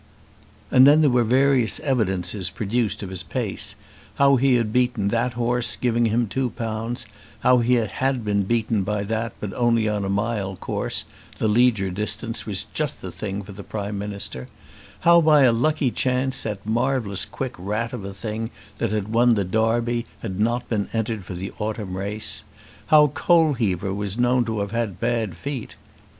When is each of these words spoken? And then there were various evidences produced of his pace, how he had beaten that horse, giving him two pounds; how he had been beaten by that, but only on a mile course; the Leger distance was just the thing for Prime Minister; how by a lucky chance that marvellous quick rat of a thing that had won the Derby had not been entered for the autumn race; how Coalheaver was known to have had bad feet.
And 0.71 0.87
then 0.87 1.01
there 1.01 1.11
were 1.11 1.23
various 1.23 1.79
evidences 1.81 2.49
produced 2.49 3.03
of 3.03 3.11
his 3.11 3.21
pace, 3.21 3.75
how 4.15 4.35
he 4.37 4.55
had 4.55 4.73
beaten 4.73 5.09
that 5.09 5.33
horse, 5.33 5.75
giving 5.75 6.05
him 6.05 6.25
two 6.25 6.49
pounds; 6.49 7.05
how 7.41 7.59
he 7.59 7.75
had 7.75 8.25
been 8.25 8.41
beaten 8.41 8.81
by 8.81 9.03
that, 9.03 9.33
but 9.39 9.53
only 9.53 9.87
on 9.87 10.03
a 10.03 10.09
mile 10.09 10.55
course; 10.55 11.03
the 11.37 11.47
Leger 11.47 11.91
distance 11.91 12.47
was 12.47 12.63
just 12.73 13.03
the 13.03 13.11
thing 13.11 13.43
for 13.43 13.53
Prime 13.61 13.99
Minister; 13.99 14.47
how 15.01 15.21
by 15.21 15.43
a 15.43 15.51
lucky 15.51 15.91
chance 15.91 16.41
that 16.41 16.65
marvellous 16.65 17.23
quick 17.23 17.53
rat 17.59 17.93
of 17.93 18.03
a 18.03 18.11
thing 18.11 18.49
that 18.79 18.91
had 18.91 19.13
won 19.13 19.35
the 19.35 19.43
Derby 19.45 20.07
had 20.23 20.39
not 20.39 20.67
been 20.67 20.89
entered 20.93 21.25
for 21.25 21.35
the 21.35 21.51
autumn 21.59 21.95
race; 21.95 22.43
how 22.87 23.05
Coalheaver 23.13 23.93
was 23.95 24.17
known 24.17 24.45
to 24.45 24.61
have 24.61 24.71
had 24.71 24.99
bad 24.99 25.37
feet. 25.37 25.75